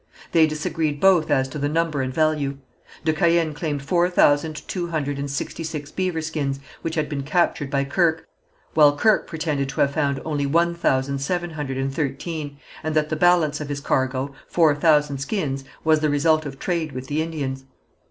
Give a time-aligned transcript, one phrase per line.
[0.31, 2.57] They disagreed both as to the number and value.
[3.05, 7.21] De Caën claimed four thousand two hundred and sixty six beaver skins which had been
[7.21, 8.25] captured by Kirke,
[8.73, 13.09] while Kirke pretended to have found only one thousand seven hundred and thirteen, and that
[13.09, 17.21] the balance of his cargo, four thousand skins, was the result of trade with the
[17.21, 17.65] Indians.